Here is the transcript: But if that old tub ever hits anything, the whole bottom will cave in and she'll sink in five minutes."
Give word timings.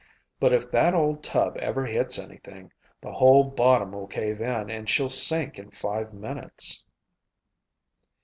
But 0.39 0.51
if 0.51 0.71
that 0.71 0.95
old 0.95 1.21
tub 1.21 1.55
ever 1.57 1.85
hits 1.85 2.17
anything, 2.17 2.71
the 3.01 3.11
whole 3.11 3.43
bottom 3.43 3.91
will 3.91 4.07
cave 4.07 4.41
in 4.41 4.67
and 4.71 4.89
she'll 4.89 5.09
sink 5.09 5.59
in 5.59 5.69
five 5.69 6.11
minutes." 6.11 6.83